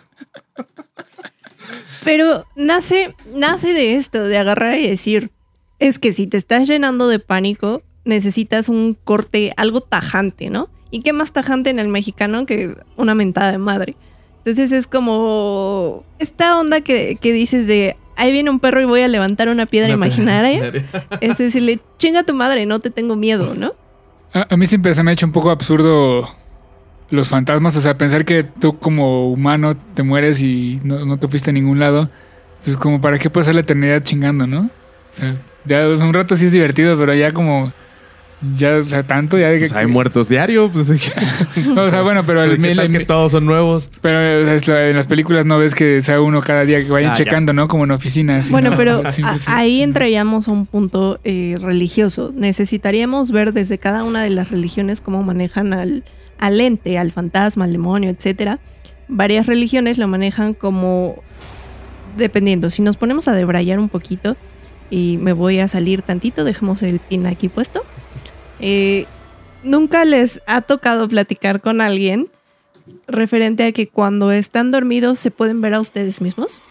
[2.04, 5.32] Pero nace, nace de esto, de agarrar y decir,
[5.80, 10.70] es que si te estás llenando de pánico, necesitas un corte algo tajante, ¿no?
[10.92, 13.98] ¿Y qué más tajante en el mexicano que una mentada de madre?
[14.38, 19.02] Entonces es como esta onda que, que dices de, ahí viene un perro y voy
[19.02, 20.72] a levantar una piedra Una imaginaria.
[20.72, 23.74] piedra Es decirle, chinga tu madre, no te tengo miedo, ¿no?
[24.34, 26.30] A, a mí siempre se me ha hecho un poco absurdo
[27.10, 27.76] los fantasmas.
[27.76, 31.54] O sea, pensar que tú como humano te mueres y no, no te fuiste a
[31.54, 32.10] ningún lado.
[32.64, 34.62] Pues como para qué pasar la eternidad chingando, ¿no?
[34.62, 37.72] O sea, ya un rato sí es divertido, pero ya como...
[38.56, 39.66] Ya, o sea, tanto ya de que...
[39.68, 40.88] Pues hay muertos diario, pues
[41.76, 43.90] No, o sea, bueno, pero, el, ¿Qué tal el- que todos son nuevos.
[44.02, 47.12] pero o sea, en las películas no ves que sea uno cada día que vayan
[47.12, 47.26] Ah, ya.
[47.26, 47.68] checando, ¿no?
[47.68, 48.50] Como en oficinas.
[48.50, 52.32] Bueno, pero a- ahí entraríamos a un punto eh, religioso.
[52.34, 56.06] Necesitaríamos ver desde cada una de las religiones cómo manejan al,
[56.40, 58.60] al ente, al fantasma, al demonio, etcétera.
[59.10, 61.16] Varias religiones lo manejan como
[62.16, 62.70] dependiendo.
[62.70, 64.38] Si nos ponemos a debrayar un poquito
[64.90, 67.82] y me voy a salir tantito, dejemos el pin aquí puesto.
[68.60, 69.06] Eh,
[69.62, 72.30] Nunca les ha tocado platicar con alguien
[73.08, 76.62] referente a que cuando están dormidos se pueden ver a ustedes mismos.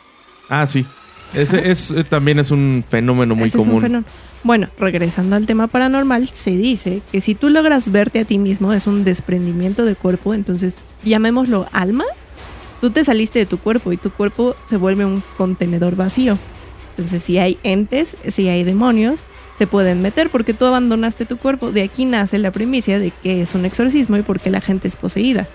[0.49, 0.87] Ah, sí.
[1.35, 3.83] Ese es, eh, también es un fenómeno muy Ese es un común.
[3.83, 4.07] fenómeno.
[4.43, 8.73] Bueno, regresando al tema paranormal, se dice que si tú logras verte a ti mismo
[8.73, 12.05] es un desprendimiento de cuerpo, entonces llamémoslo alma.
[12.81, 16.39] Tú te saliste de tu cuerpo y tu cuerpo se vuelve un contenedor vacío.
[16.97, 19.25] Entonces, si hay entes, si hay demonios,
[19.59, 21.73] se pueden meter porque tú abandonaste tu cuerpo.
[21.73, 24.87] De aquí nace la primicia de que es un exorcismo y por qué la gente
[24.89, 25.47] es poseída.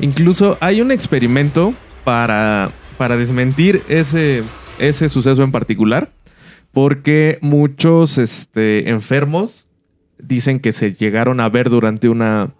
[0.00, 1.72] Incluso hay un experimento
[2.04, 4.42] para, para desmentir ese,
[4.78, 6.10] ese suceso en particular,
[6.72, 9.66] porque muchos este, enfermos
[10.18, 12.52] dicen que se llegaron a ver durante, una,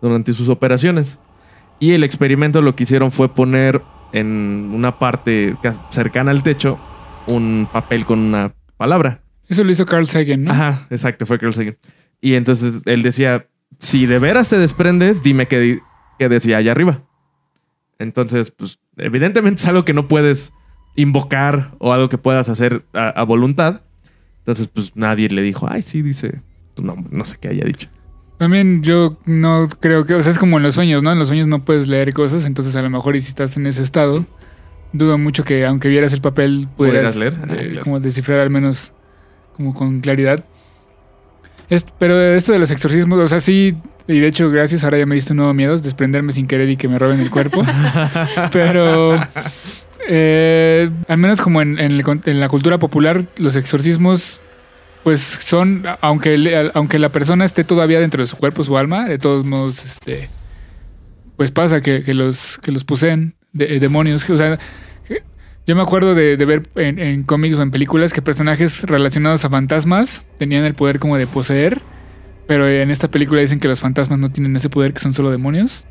[0.00, 1.18] durante sus operaciones.
[1.80, 3.82] Y el experimento lo que hicieron fue poner
[4.12, 6.78] en una parte ca- cercana al techo
[7.26, 9.20] un papel con una palabra.
[9.48, 10.52] Eso lo hizo Carl Sagan, ¿no?
[10.52, 11.76] Ajá, exacto, fue Carl Sagan.
[12.20, 13.46] Y entonces él decía,
[13.78, 15.80] si de veras te desprendes, dime qué,
[16.18, 17.02] qué decía allá arriba.
[17.98, 20.52] Entonces, pues, evidentemente es algo que no puedes
[20.96, 23.82] invocar o algo que puedas hacer a, a voluntad.
[24.40, 26.42] Entonces, pues nadie le dijo, ay, sí, dice
[26.74, 27.88] tu nombre, no sé qué haya dicho.
[28.38, 31.10] También yo no creo que, o sea, es como en los sueños, ¿no?
[31.10, 33.66] En los sueños no puedes leer cosas, entonces a lo mejor y si estás en
[33.66, 34.24] ese estado,
[34.92, 37.50] dudo mucho que aunque vieras el papel pudieras ¿Pudieras leer?
[37.50, 37.84] Ah, eh, claro.
[37.84, 38.92] como descifrar al menos
[39.58, 40.42] como con claridad.
[41.68, 45.04] Es- pero esto de los exorcismos, o sea, sí, y de hecho gracias, ahora ya
[45.04, 47.62] me diste un nuevo miedo, desprenderme sin querer y que me roben el cuerpo.
[48.52, 49.20] pero
[50.08, 54.40] eh, al menos como en, en la cultura popular, los exorcismos
[55.04, 59.18] pues son, aunque, aunque la persona esté todavía dentro de su cuerpo, su alma, de
[59.18, 60.28] todos modos, este,
[61.36, 64.28] pues pasa que, que los, que los poseen de- eh, demonios.
[64.28, 64.58] O sea,
[65.68, 69.44] yo me acuerdo de, de ver en, en cómics o en películas que personajes relacionados
[69.44, 71.82] a fantasmas tenían el poder como de poseer,
[72.46, 75.30] pero en esta película dicen que los fantasmas no tienen ese poder, que son solo
[75.30, 75.84] demonios.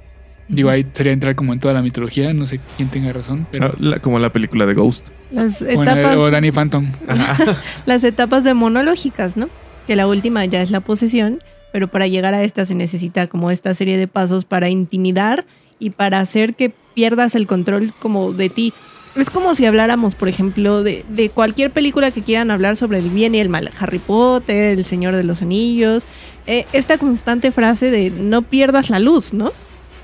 [0.49, 3.67] Digo, ahí sería entrar como en toda la mitología, no sé quién tenga razón, pero...
[3.67, 5.09] Ah, la- como la película de Ghost.
[5.29, 6.87] Las o, etapas, o Danny Phantom.
[7.85, 9.49] las etapas demonológicas, ¿no?
[9.85, 13.51] Que la última ya es la posesión, pero para llegar a esta se necesita como
[13.51, 15.45] esta serie de pasos para intimidar
[15.79, 18.73] y para hacer que pierdas el control como de ti.
[19.17, 23.09] Es como si habláramos, por ejemplo, de, de cualquier película que quieran hablar sobre el
[23.09, 23.71] bien y el mal.
[23.79, 26.03] Harry Potter, El Señor de los Anillos.
[26.45, 29.51] eh, esta constante frase de no pierdas la luz, ¿no?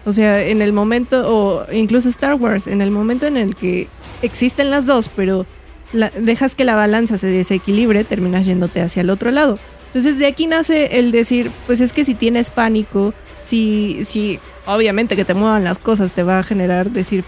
[0.06, 3.88] O sea, en el momento, o incluso Star Wars, en el momento en el que
[4.22, 5.46] existen las dos, pero
[5.94, 9.58] la- dejas que la balanza se desequilibre, terminas yéndote hacia el otro lado.
[9.88, 13.14] Entonces de aquí nace el decir, pues es que si tienes pánico,
[13.46, 17.24] si, si obviamente que te muevan las cosas te va a generar decir,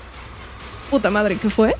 [0.95, 1.75] puta madre, ¿qué fue?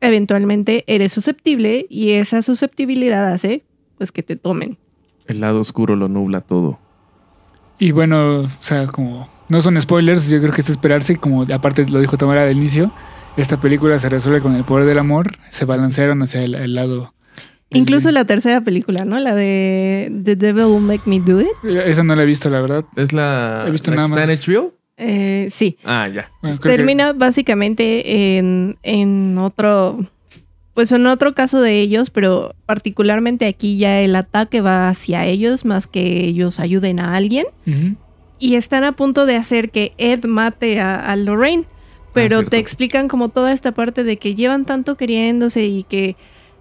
[0.00, 3.64] Eventualmente eres susceptible y esa susceptibilidad hace
[3.96, 4.78] pues que te tomen.
[5.26, 6.78] El lado oscuro lo nubla todo.
[7.78, 11.88] Y bueno, o sea, como no son spoilers, yo creo que es esperarse, como aparte
[11.88, 12.92] lo dijo Tamara al inicio,
[13.36, 17.12] esta película se resuelve con el poder del amor, se balancearon hacia el, el lado...
[17.70, 19.18] el- Incluso la tercera película, ¿no?
[19.18, 21.48] La de The Devil Will Make Me Do It.
[21.86, 22.84] Esa no la he visto, la verdad.
[22.96, 24.46] ¿Es la, He visto la nada que está más.
[24.48, 24.72] en HBO?
[24.98, 26.30] Eh, sí, Ah, ya.
[26.42, 29.96] Bueno, creo que- termina básicamente en, en otro,
[30.74, 35.64] pues en otro caso de ellos, pero particularmente aquí ya el ataque va hacia ellos
[35.64, 37.46] más que ellos ayuden a alguien.
[38.40, 41.64] Y están a punto de hacer que Ed mate a, a Lorraine.
[42.14, 42.50] Pero cierto.
[42.50, 46.16] te explican como toda esta parte de que llevan tanto queriéndose y que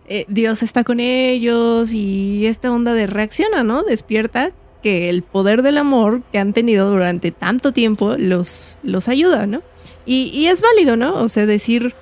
[0.07, 3.83] eh, Dios está con ellos y esta onda de reacciona, ¿no?
[3.83, 4.51] Despierta,
[4.87, 9.61] que el poder del amor que han tenido durante tanto tiempo los, los ayuda, ¿no?
[10.05, 11.15] Y, y es válido, ¿no?
[11.15, 11.93] O sea, decir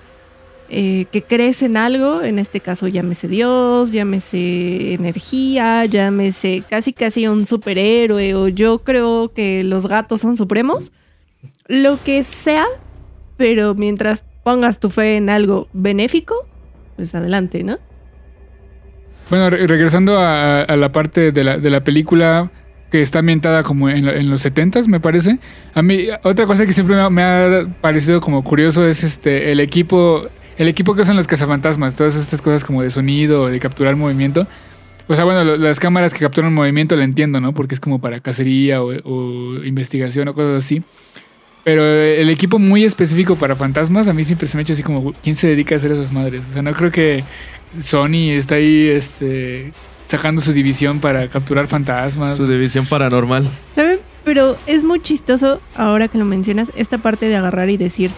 [0.69, 7.27] eh, que crees en algo, en este caso llámese Dios, llámese energía, llámese casi casi
[7.27, 10.91] un superhéroe o yo creo que los gatos son supremos,
[11.67, 12.65] lo que sea,
[13.37, 16.35] pero mientras pongas tu fe en algo benéfico,
[16.97, 17.79] pues adelante, ¿no?
[19.31, 22.51] Bueno, re- regresando a, a la parte de la, de la película
[22.91, 25.39] que está ambientada como en, lo- en los 70s, me parece.
[25.73, 30.27] A mí, otra cosa que siempre me ha, parecido como curioso es este el equipo,
[30.57, 34.47] el equipo que usan los cazafantasmas, todas estas cosas como de sonido, de capturar movimiento.
[35.07, 37.53] O sea, bueno, las cámaras que capturan movimiento lo entiendo, ¿no?
[37.53, 40.81] Porque es como para cacería o, investigación o cosas así.
[41.63, 44.83] Pero el equipo muy específico para fantasmas, a mí siempre se me ha hecho así
[44.83, 46.43] como, ¿quién se dedica a hacer esas madres?
[46.49, 47.23] O sea, no creo que
[47.81, 49.71] Sony está ahí este,
[50.05, 52.37] sacando su división para capturar fantasmas.
[52.37, 53.47] Su división paranormal.
[53.73, 53.99] ¿Saben?
[54.23, 58.09] Pero es muy chistoso, ahora que lo mencionas, esta parte de agarrar y decir,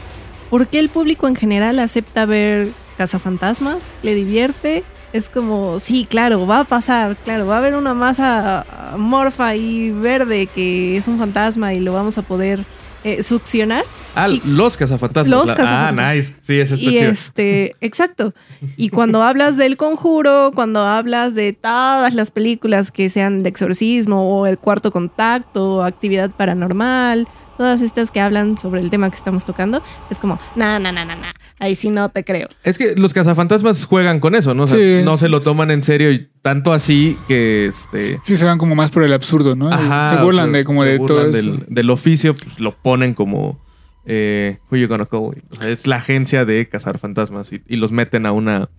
[0.49, 3.77] ¿por qué el público en general acepta ver cazafantasmas?
[4.03, 4.83] ¿Le divierte?
[5.11, 8.65] Es como, sí, claro, va a pasar, claro, va a haber una masa
[8.97, 12.65] morfa y verde que es un fantasma y lo vamos a poder
[13.07, 13.83] eh, succionar.
[14.15, 15.29] Ah, Y- los cazafantasmas.
[15.29, 16.05] Los La- cazafantasmas.
[16.05, 16.33] Ah, nice.
[16.41, 17.09] Sí, ese está Y chido.
[17.11, 18.33] este, exacto.
[18.75, 24.39] Y cuando hablas del conjuro, cuando hablas de todas las películas que sean de exorcismo
[24.39, 29.15] o el cuarto contacto, o actividad paranormal, todas estas que hablan sobre el tema que
[29.15, 32.47] estamos tocando, es como, na, na, na, na, na, ahí sí no te creo.
[32.63, 34.63] Es que los cazafantasmas juegan con eso, ¿no?
[34.63, 35.21] O sea, Sí, no sí.
[35.21, 38.19] se lo toman en serio y tanto así que este.
[38.23, 39.69] Sí, se van como más por el absurdo, ¿no?
[39.71, 41.65] Ajá, se burlan o sea, de como se de burlan todo del, eso.
[41.67, 43.59] del oficio, pues lo ponen como
[44.05, 45.43] eh, Who you gonna call?
[45.49, 48.69] O sea, es la agencia de cazar fantasmas y, y los meten a una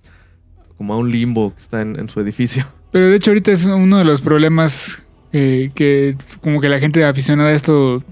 [0.79, 2.65] como a un limbo que está en, en su edificio.
[2.93, 7.05] Pero de hecho ahorita es uno de los problemas eh, que como que la gente
[7.05, 8.03] aficionada a esto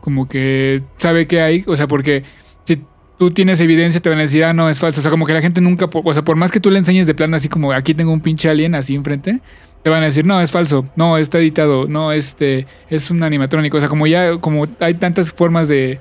[0.00, 2.24] como que sabe que hay, o sea, porque
[2.64, 2.82] si
[3.18, 5.32] tú tienes evidencia te van a decir, ah, no, es falso, o sea, como que
[5.32, 7.72] la gente nunca, o sea, por más que tú le enseñes de plano así como
[7.72, 9.40] aquí tengo un pinche alien así enfrente,
[9.82, 13.76] te van a decir, no, es falso, no, está editado, no, este, es un animatrónico,
[13.76, 16.00] o sea, como ya, como hay tantas formas de,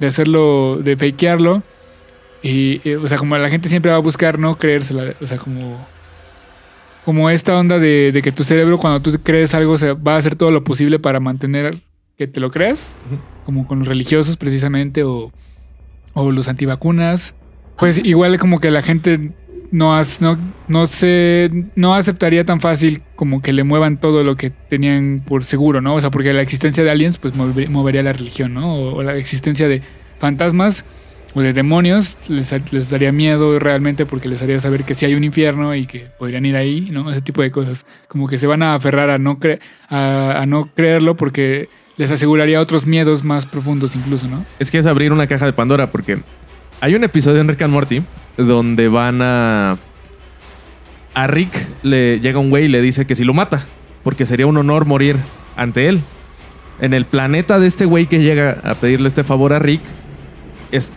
[0.00, 1.62] de hacerlo, de fakearlo,
[2.42, 5.78] y, o sea, como la gente siempre va a buscar no creérsela, o sea, como
[7.04, 10.18] como esta onda de, de que tu cerebro cuando tú crees algo se va a
[10.18, 11.80] hacer todo lo posible para mantener
[12.16, 12.94] que te lo creas,
[13.44, 15.32] como con los religiosos precisamente o,
[16.14, 17.34] o los antivacunas.
[17.78, 19.32] Pues igual como que la gente
[19.70, 24.36] no, has- no, no se no aceptaría tan fácil como que le muevan todo lo
[24.36, 25.94] que tenían por seguro, ¿no?
[25.94, 28.74] O sea, porque la existencia de aliens pues mover- movería la religión, ¿no?
[28.76, 29.82] O, o la existencia de
[30.18, 30.84] fantasmas
[31.34, 35.14] o de demonios les, les daría miedo realmente porque les haría saber que sí hay
[35.14, 37.10] un infierno y que podrían ir ahí, ¿no?
[37.10, 37.86] Ese tipo de cosas.
[38.06, 42.10] Como que se van a aferrar a no, cre- a, a no creerlo porque les
[42.10, 44.44] aseguraría otros miedos más profundos incluso, ¿no?
[44.58, 46.18] Es que es abrir una caja de Pandora porque
[46.80, 48.02] hay un episodio en Rick and Morty
[48.36, 49.78] donde van a...
[51.14, 53.66] A Rick le llega un güey y le dice que si lo mata,
[54.02, 55.16] porque sería un honor morir
[55.56, 56.00] ante él.
[56.80, 59.82] En el planeta de este güey que llega a pedirle este favor a Rick,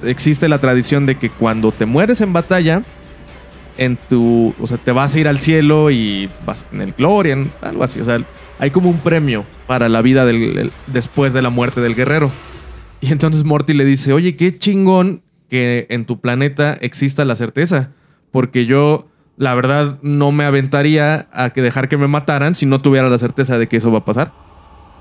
[0.04, 2.84] existe la tradición de que cuando te mueres en batalla,
[3.78, 7.38] en tu, o sea, te vas a ir al cielo y vas a tener gloria,
[7.62, 8.00] algo así.
[8.00, 8.22] O sea,
[8.60, 12.32] hay como un premio para la vida del, el- después de la muerte del guerrero.
[13.02, 17.90] Y entonces Morty le dice, oye, qué chingón que en tu planeta exista la certeza,
[18.32, 22.80] porque yo, la verdad, no me aventaría a que dejar que me mataran si no
[22.80, 24.32] tuviera la certeza de que eso va a pasar.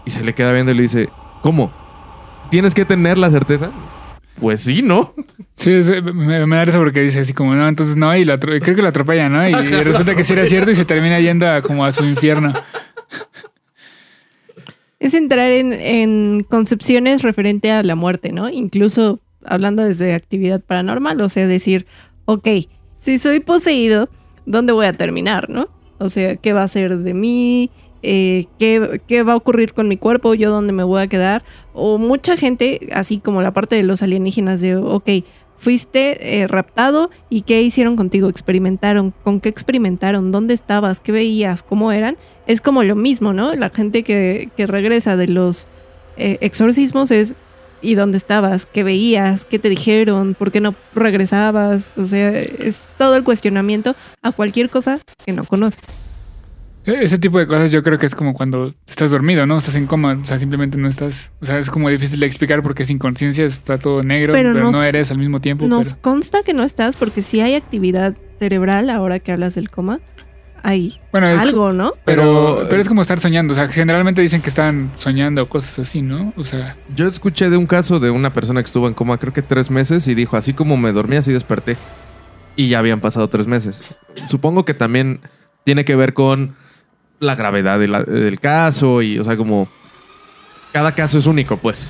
[0.05, 1.09] Y se le queda viendo y le dice,
[1.41, 1.73] ¿cómo?
[2.51, 3.71] ¿Tienes que tener la certeza?
[4.41, 5.13] Pues sí, ¿no?
[5.57, 5.71] Sí,
[6.03, 8.83] me, me da risa porque dice así como, no, entonces no, y la creo que
[8.83, 9.49] lo atropella, ¿no?
[9.49, 12.05] Y, y resulta que sí era cierto y se termina yendo a, como a su
[12.05, 12.53] infierno.
[15.05, 18.49] Es entrar en, en concepciones referente a la muerte, ¿no?
[18.49, 21.85] Incluso hablando desde actividad paranormal, o sea, decir,
[22.25, 22.49] ok,
[23.01, 24.09] si soy poseído,
[24.47, 25.69] ¿dónde voy a terminar, no?
[25.99, 27.71] O sea, ¿qué va a ser de mí?
[28.03, 30.33] Eh, ¿qué, ¿Qué va a ocurrir con mi cuerpo?
[30.33, 31.45] ¿Yo dónde me voy a quedar?
[31.75, 35.11] O mucha gente, así como la parte de los alienígenas, de, ok,
[35.59, 38.29] fuiste eh, raptado y ¿qué hicieron contigo?
[38.29, 39.15] ¿Experimentaron?
[39.23, 40.33] ¿Con qué experimentaron?
[40.33, 41.01] ¿Dónde estabas?
[41.01, 41.63] ¿Qué veías?
[41.63, 42.17] ¿Cómo eran?
[42.47, 43.55] es como lo mismo, ¿no?
[43.55, 45.67] La gente que, que regresa de los
[46.17, 47.35] eh, exorcismos es
[47.83, 48.67] ¿y dónde estabas?
[48.67, 49.45] ¿Qué veías?
[49.45, 50.35] ¿Qué te dijeron?
[50.35, 51.93] ¿Por qué no regresabas?
[51.97, 56.04] O sea, es todo el cuestionamiento a cualquier cosa que no conoces.
[56.87, 59.57] E- Ese tipo de cosas yo creo que es como cuando estás dormido, ¿no?
[59.59, 62.63] Estás en coma, o sea, simplemente no estás, o sea, es como difícil de explicar
[62.63, 65.67] porque sin conciencia está todo negro, Pero pero, nos- no eres al mismo tiempo.
[65.67, 69.71] Nos pero- consta que no estás porque si hay actividad cerebral ahora que hablas del
[69.71, 70.01] coma.
[70.67, 71.93] hay Bueno, es, algo, ¿no?
[72.07, 72.23] pero,
[72.57, 73.53] Pero- pero es como estar soñando.
[73.53, 76.33] O sea, generalmente dicen que están soñando cosas así, ¿no?
[76.39, 79.35] O sea, Yo escuché de un caso de una persona que estuvo en coma creo
[79.35, 81.77] que tres meses y dijo, así como me dormí, así desperté.
[82.57, 83.83] Y ya habían pasado tres meses.
[84.31, 85.21] Supongo que también
[85.65, 86.57] tiene que ver con
[87.25, 89.69] la gravedad de la- del caso y, o sea, como
[90.73, 91.89] cada caso es único, pues.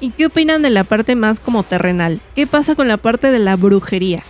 [0.00, 2.20] ¿Y qué opinan de la parte más como terrenal?
[2.34, 4.22] ¿Qué pasa con la parte de la brujería?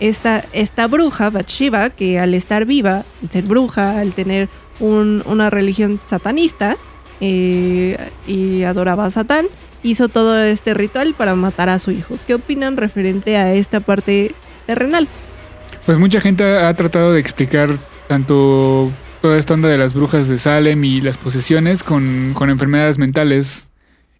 [0.00, 4.48] Esta, esta bruja, Bathsheba, que al estar viva, al ser bruja, al tener
[4.80, 6.76] un- una religión satanista
[7.20, 9.46] eh, y adoraba a Satán,
[9.84, 12.16] hizo todo este ritual para matar a su hijo.
[12.26, 14.34] ¿Qué opinan referente a esta parte
[14.66, 15.08] terrenal?
[15.86, 17.70] pues mucha gente ha tratado de explicar
[18.08, 22.98] tanto toda esta onda de las brujas de Salem y las posesiones con, con enfermedades
[22.98, 23.68] mentales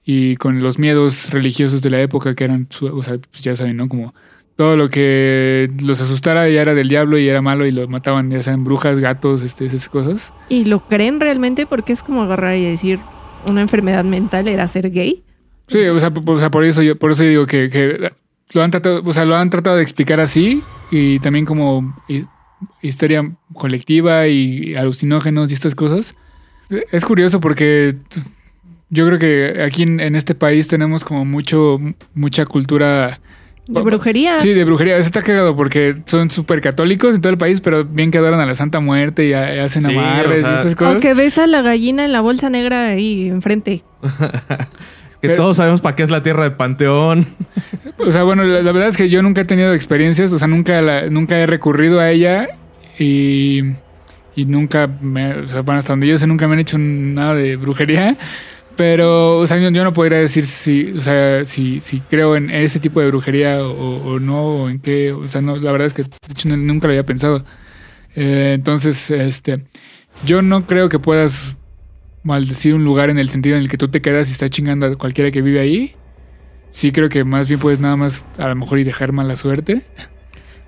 [0.04, 3.76] y con los miedos religiosos de la época que eran, o sea, pues ya saben,
[3.76, 3.88] ¿no?
[3.88, 4.14] Como
[4.56, 8.30] todo lo que los asustara ya era del diablo y era malo y lo mataban,
[8.30, 10.32] ya sean brujas, gatos, este, esas cosas.
[10.48, 11.66] ¿Y lo creen realmente?
[11.66, 13.00] Porque es como agarrar y decir
[13.46, 15.22] una enfermedad mental era ser gay.
[15.68, 18.12] Sí, o sea, po- o sea, por eso yo, por eso digo que, que
[18.52, 21.96] lo han tratado, o sea, lo han tratado de explicar así y también como
[22.82, 26.14] histeria colectiva y alucinógenos y estas cosas.
[26.90, 27.96] Es curioso porque
[28.90, 31.78] yo creo que aquí en, en este país tenemos como mucho,
[32.14, 33.20] mucha cultura.
[33.68, 34.38] De brujería.
[34.40, 34.96] Sí, de brujería.
[34.96, 38.40] Eso está cagado porque son súper católicos en todo el país, pero bien que adoran
[38.40, 40.94] a la Santa Muerte y, a- y hacen Sí, amarres o sea, y estas cosas.
[40.94, 43.84] Aunque ves a la gallina en la bolsa negra ahí enfrente.
[45.22, 47.24] Que Pero- todos sabemos para qué es la tierra del panteón.
[47.98, 50.48] O sea, bueno, la, la verdad es que yo nunca he tenido experiencias, o sea,
[50.48, 52.48] nunca, la- nunca he recurrido a ella
[52.98, 53.60] y,
[54.34, 57.34] y nunca, me, o sea, bueno, hasta donde yo sé, nunca me han hecho nada
[57.34, 58.16] de brujería.
[58.74, 62.48] Pero, o sea, yo, yo no podría decir si, o sea, si, si creo en
[62.50, 65.86] ese tipo de brujería o, o no, o en qué, o sea, no, la verdad
[65.86, 67.44] es que de hecho, nunca lo había pensado.
[68.16, 69.62] Eh, entonces, este,
[70.24, 71.54] yo no creo que puedas
[72.22, 74.86] maldecir un lugar en el sentido en el que tú te quedas y estás chingando
[74.86, 75.94] a cualquiera que vive ahí.
[76.70, 79.82] Sí creo que más bien puedes nada más a lo mejor y dejar mala suerte.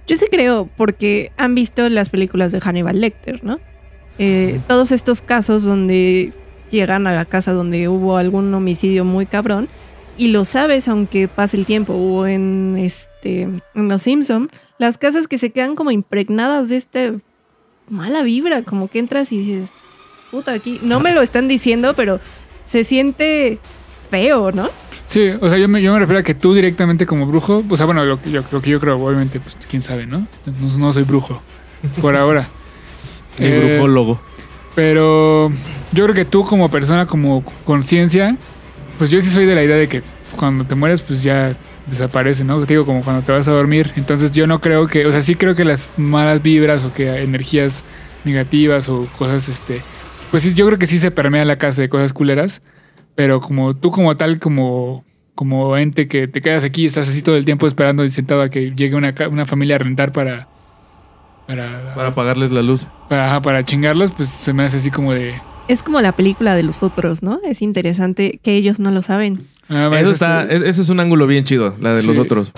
[0.06, 3.58] Yo sí creo, porque han visto las películas de Hannibal Lecter, ¿no?
[4.18, 6.32] Eh, todos estos casos donde
[6.70, 9.68] llegan a la casa donde hubo algún homicidio muy cabrón
[10.16, 15.26] y lo sabes aunque pase el tiempo o en este en Los Simpson las casas
[15.26, 17.14] que se quedan como impregnadas de esta
[17.88, 19.72] mala vibra como que entras y dices
[20.34, 22.18] puta aquí no me lo están diciendo pero
[22.66, 23.58] se siente
[24.10, 24.68] feo no
[25.06, 27.76] Sí, o sea, yo me, yo me refiero a que tú directamente como brujo, o
[27.76, 30.26] sea, bueno, lo que yo, lo que yo creo, obviamente, pues quién sabe, ¿no?
[30.46, 31.42] No, no soy brujo,
[32.00, 32.48] por ahora.
[33.38, 34.18] El Eh, brujólogo.
[34.74, 35.50] Pero
[35.92, 38.36] yo creo que tú como persona, como conciencia,
[38.96, 40.02] pues yo sí soy de la idea de que
[40.36, 41.54] cuando te mueres, pues ya
[41.86, 42.58] desaparece, ¿no?
[42.64, 43.92] Te digo, como cuando te vas a dormir.
[43.96, 47.22] Entonces yo no creo que, o sea, sí creo que las malas vibras o que
[47.22, 47.84] energías
[48.24, 49.82] negativas o cosas, este,
[50.34, 52.60] pues sí, yo creo que sí se permea la casa de cosas culeras.
[53.14, 55.04] Pero como tú como tal, como,
[55.36, 58.42] como ente que te quedas aquí y estás así todo el tiempo esperando y sentado
[58.42, 60.48] a que llegue una, una familia a rentar para...
[61.46, 62.86] Para, Para apagarles la luz.
[63.08, 65.34] para, chingarlos, pues se me hace así como de...
[65.68, 69.46] es como la película de los otros no es interesante que ellos no lo saben
[69.68, 72.16] ah, Eso eso está, es- e- ese es un ángulo bien chido, la de los
[72.16, 72.50] otros.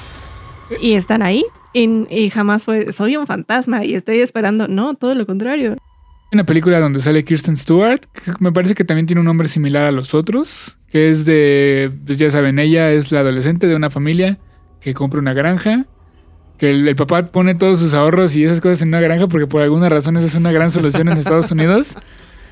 [0.81, 5.15] y están ahí y, y jamás fue soy un fantasma y estoy esperando no todo
[5.15, 5.77] lo contrario
[6.33, 9.87] una película donde sale Kirsten Stewart, que me parece que también tiene un nombre similar
[9.87, 13.91] a los otros, que es de, pues ya saben, ella es la adolescente de una
[13.91, 14.39] familia
[14.81, 15.87] que compra una granja,
[16.59, 19.47] que el, el papá pone todos sus ahorros y esas cosas en una granja porque
[19.47, 21.97] por alguna razón esa es una gran solución en Estados Unidos.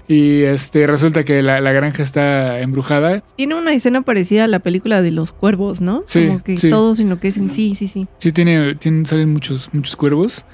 [0.07, 3.23] Y este resulta que la, la granja está embrujada.
[3.37, 6.05] Tiene una escena parecida a la película de los cuervos, ¿no?
[6.07, 6.69] Sí, Como que sí.
[6.69, 7.51] todos enloquecen.
[7.51, 8.07] Sí, sí, sí.
[8.19, 10.45] Sí, tiene, tiene, salen muchos, muchos cuervos.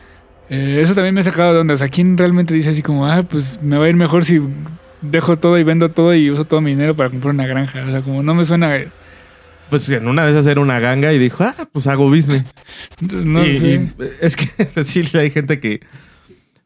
[0.51, 1.75] Eh, eso también me ha sacado de onda.
[1.75, 4.41] O sea, ¿quién realmente dice así como, ah, pues me va a ir mejor si
[5.01, 7.85] dejo todo y vendo todo y uso todo mi dinero para comprar una granja?
[7.87, 8.77] O sea, como no me suena.
[9.71, 12.43] Pues en una vez hacer una ganga y dijo, ah, pues hago business.
[13.11, 13.69] No Y- sé.
[13.75, 15.81] y es que sí hay gente que.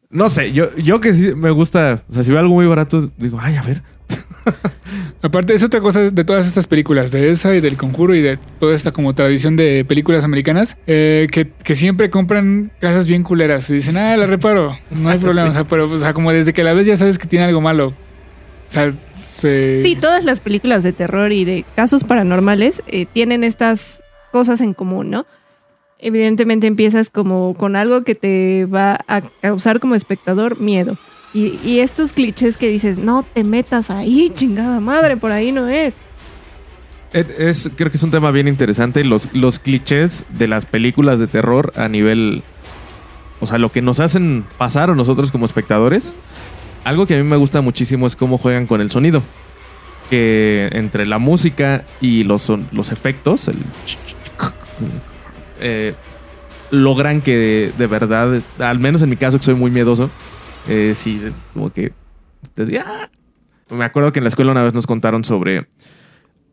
[0.09, 2.01] No sé, yo, yo que sí me gusta.
[2.09, 3.83] O sea, si veo algo muy barato, digo, ay, a ver.
[5.25, 8.37] Aparte, es otra cosa de todas estas películas, de esa y del conjuro y de
[8.59, 13.67] toda esta como tradición de películas americanas, eh, que, que siempre compran casas bien culeras
[13.71, 15.47] y dicen, ah, la reparo, no hay problema.
[15.47, 15.49] Sí.
[15.49, 17.59] O sea, pero, o sea, como desde que la ves ya sabes que tiene algo
[17.59, 17.87] malo.
[17.87, 18.93] O sea,
[19.31, 19.81] se.
[19.81, 24.75] Sí, todas las películas de terror y de casos paranormales eh, tienen estas cosas en
[24.75, 25.25] común, ¿no?
[25.97, 30.99] Evidentemente empiezas como con algo que te va a causar como espectador miedo.
[31.35, 35.67] Y, y estos clichés que dices, no te metas ahí, chingada madre, por ahí no
[35.67, 35.95] es.
[37.11, 39.03] Es, creo que es un tema bien interesante.
[39.03, 42.43] Los, los clichés de las películas de terror a nivel
[43.39, 46.13] o sea, lo que nos hacen pasar a nosotros como espectadores.
[46.83, 49.21] Algo que a mí me gusta muchísimo es cómo juegan con el sonido.
[50.09, 53.57] Que entre la música y los, los efectos, el
[55.59, 55.93] eh,
[56.71, 60.09] logran que de, de verdad, al menos en mi caso, que soy muy miedoso,
[60.67, 61.21] eh, sí,
[61.53, 61.93] como que
[62.79, 63.09] ¡ah!
[63.69, 65.67] Me acuerdo que en la escuela una vez nos contaron sobre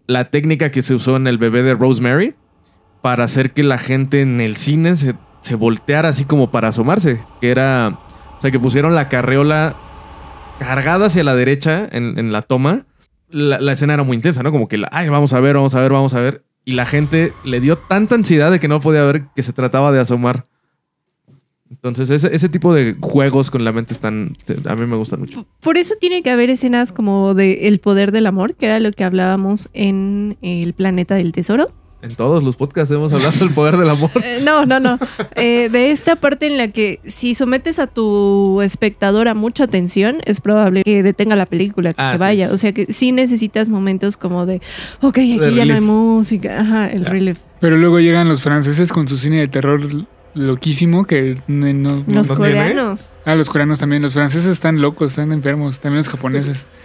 [0.06, 2.34] la técnica que se usó en el bebé de Rosemary
[3.02, 7.24] para hacer que la gente en el cine se, se volteara así como para asomarse.
[7.40, 7.98] Que era,
[8.38, 9.76] o sea, que pusieron la carreola
[10.58, 12.86] cargada hacia la derecha en, en la toma.
[13.28, 14.52] La, la escena era muy intensa, ¿no?
[14.52, 16.44] Como que, ay, vamos a ver, vamos a ver, vamos a ver.
[16.64, 19.90] Y la gente le dio tanta ansiedad de que no podía ver que se trataba
[19.90, 20.46] de asomar.
[21.72, 24.36] Entonces, ese, ese tipo de juegos con la mente están.
[24.68, 25.46] A mí me gustan mucho.
[25.60, 28.90] Por eso tiene que haber escenas como de El poder del amor, que era lo
[28.92, 31.70] que hablábamos en El planeta del tesoro.
[32.02, 34.10] En todos los podcasts hemos hablado del poder del amor.
[34.24, 34.98] Eh, no, no, no.
[35.36, 40.16] Eh, de esta parte en la que si sometes a tu espectador a mucha atención,
[40.24, 42.48] es probable que detenga la película, que Ah, se vaya.
[42.48, 42.54] sí.
[42.54, 44.60] O sea que sí necesitas momentos como de,
[45.00, 45.82] ok, aquí De ya no hay relief.
[45.82, 46.60] música.
[46.60, 47.08] Ajá, el Ya.
[47.10, 47.38] relief.
[47.60, 50.04] Pero luego llegan los franceses con su cine de terror
[50.34, 51.72] loquísimo que no...
[51.72, 52.54] no- Los no tiene?
[52.54, 53.10] coreanos.
[53.24, 54.02] Ah, los coreanos también.
[54.02, 55.80] Los franceses están locos, están enfermos.
[55.80, 56.66] También los japoneses.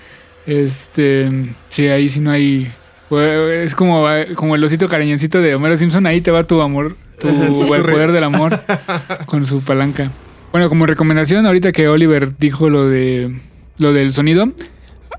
[0.47, 1.29] Este...
[1.69, 2.71] Sí, ahí sí no hay...
[3.09, 6.05] Es como, como el osito cariñoncito de Homero Simpson.
[6.05, 7.27] Ahí te va tu amor, tu,
[7.73, 8.57] el poder del amor
[9.25, 10.11] con su palanca.
[10.51, 13.29] Bueno, como recomendación, ahorita que Oliver dijo lo de
[13.77, 14.51] lo del sonido,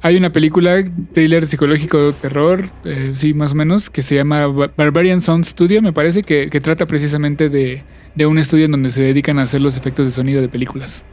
[0.02, 4.70] hay una película, thriller psicológico terror, eh, sí, más o menos, que se llama Ba-
[4.76, 7.84] Barbarian Sound Studio, me parece, que, que trata precisamente de,
[8.18, 11.04] de un estudio en donde se dedican a hacer los efectos de sonido de películas.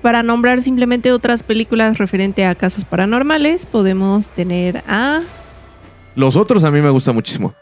[0.00, 5.20] Para nombrar simplemente otras películas referente a casos paranormales, podemos tener a
[6.14, 7.52] Los otros a mí me gusta muchísimo.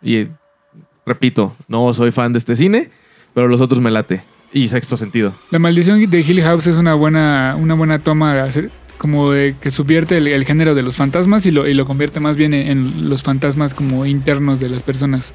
[0.00, 0.28] Y
[1.04, 2.90] repito, no soy fan de este cine,
[3.34, 4.22] pero los otros me late.
[4.52, 5.34] Y sexto sentido.
[5.50, 9.56] La maldición de Hill House es una buena, una buena toma de hacer, como de
[9.60, 12.54] que subvierte el, el género de los fantasmas y lo, y lo convierte más bien
[12.54, 15.34] en, en los fantasmas como internos de las personas.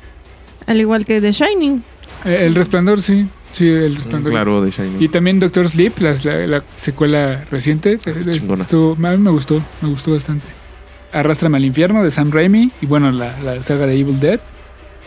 [0.68, 1.84] Al igual que The Shining.
[2.26, 3.28] Eh, El resplandor, sí.
[3.52, 4.32] Sí, el resplandor.
[4.32, 4.98] Claro, de Shining.
[5.02, 6.14] Y también Doctor Sleep, la,
[6.46, 8.00] la secuela reciente.
[8.06, 10.46] Ah, es- estuvo- a mí me gustó, me gustó bastante.
[11.12, 14.40] Arrástrame al infierno de Sam Raimi y bueno, la, la saga de Evil Dead.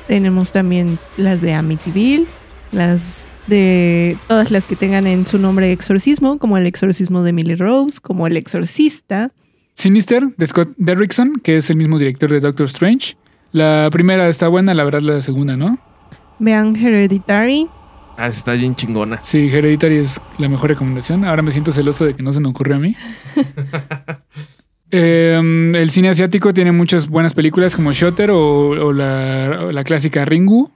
[0.09, 2.27] Tenemos también las de Amityville,
[2.73, 7.55] las de todas las que tengan en su nombre exorcismo, como el exorcismo de Emily
[7.55, 9.31] Rose, como el exorcista.
[9.75, 13.17] Sinister de Scott Derrickson, que es el mismo director de Doctor Strange.
[13.53, 15.79] La primera está buena, la verdad la segunda, ¿no?
[16.43, 17.69] Vean Hereditary.
[18.17, 19.21] Ah, está bien chingona.
[19.23, 21.25] Sí, Hereditary es la mejor recomendación.
[21.25, 22.97] Ahora me siento celoso de que no se me ocurrió a mí.
[24.95, 25.41] Eh,
[25.75, 30.27] el cine asiático tiene muchas buenas películas como Shutter o, o la, o la clásica
[30.27, 30.71] Ringu.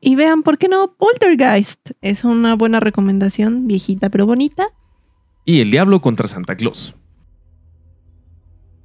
[0.00, 0.94] Y vean, ¿por qué no?
[0.96, 1.90] Poltergeist.
[2.00, 4.68] Es una buena recomendación, viejita pero bonita.
[5.44, 6.94] Y El Diablo contra Santa Claus.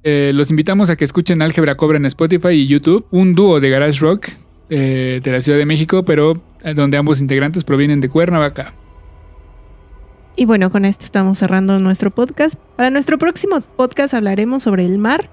[0.02, 3.70] Eh, los invitamos a que escuchen Álgebra Cobra en Spotify y YouTube, un dúo de
[3.70, 4.28] garage rock
[4.70, 8.74] eh, de la Ciudad de México, pero eh, donde ambos integrantes provienen de Cuernavaca.
[10.36, 12.56] Y bueno, con esto estamos cerrando nuestro podcast.
[12.76, 15.30] Para nuestro próximo podcast hablaremos sobre el mar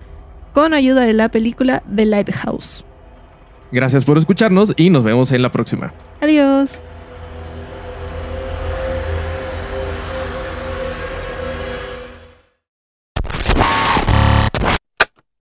[0.54, 2.86] con ayuda de la película The Lighthouse.
[3.72, 5.94] Gracias por escucharnos y nos vemos en la próxima.
[6.22, 6.82] Adiós.